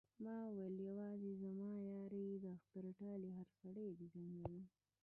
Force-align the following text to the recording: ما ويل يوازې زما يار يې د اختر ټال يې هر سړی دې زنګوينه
ما 0.23 0.37
ويل 0.53 0.75
يوازې 0.89 1.31
زما 1.43 1.71
يار 1.87 2.11
يې 2.25 2.33
د 2.43 2.45
اختر 2.55 2.85
ټال 2.99 3.19
يې 3.27 3.31
هر 3.37 3.47
سړی 3.61 3.87
دې 3.97 4.05
زنګوينه 4.13 4.63